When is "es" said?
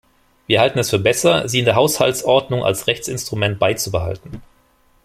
0.79-0.89